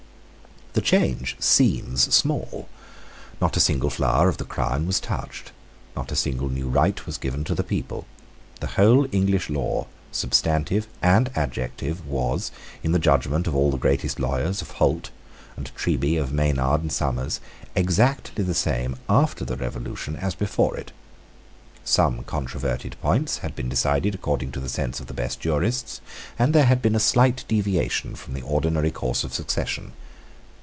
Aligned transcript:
The 0.73 0.79
change 0.81 1.35
seems 1.37 2.15
small. 2.15 2.69
Not 3.41 3.57
a 3.57 3.59
single 3.59 3.89
flower 3.89 4.29
of 4.29 4.37
the 4.37 4.45
crown 4.45 4.87
was 4.87 5.01
touched. 5.01 5.51
Not 5.97 6.13
a 6.13 6.15
single 6.15 6.47
new 6.47 6.69
right 6.69 7.05
was 7.05 7.17
given 7.17 7.43
to 7.43 7.53
the 7.53 7.61
people. 7.63 8.05
The 8.61 8.67
whole 8.67 9.05
English 9.11 9.49
law, 9.49 9.87
substantive 10.13 10.87
and 11.01 11.29
adjective, 11.35 12.07
was, 12.07 12.51
in 12.83 12.93
the 12.93 12.99
judgment 12.99 13.47
of 13.47 13.55
all 13.55 13.69
the 13.69 13.77
greatest 13.77 14.17
lawyers, 14.17 14.61
of 14.61 14.71
Holt 14.71 15.09
and 15.57 15.75
Treby, 15.75 16.15
of 16.17 16.31
Maynard 16.31 16.79
and 16.81 16.91
Somers, 16.91 17.41
exactly 17.75 18.41
the 18.41 18.53
same 18.53 18.95
after 19.09 19.43
the 19.43 19.57
Revolution 19.57 20.15
as 20.15 20.35
before 20.35 20.77
it. 20.77 20.93
Some 21.83 22.23
controverted 22.23 22.95
points 23.01 23.39
had 23.39 23.57
been 23.57 23.67
decided 23.67 24.15
according 24.15 24.53
to 24.53 24.61
the 24.61 24.69
sense 24.69 25.01
of 25.01 25.07
the 25.07 25.13
best 25.13 25.41
jurists; 25.41 25.99
and 26.39 26.53
there 26.55 26.63
had 26.65 26.81
been 26.81 26.95
a 26.95 26.99
slight 26.99 27.43
deviation 27.49 28.15
from 28.15 28.35
the 28.35 28.41
ordinary 28.43 28.89
course 28.89 29.25
of 29.25 29.33
succession. 29.33 29.91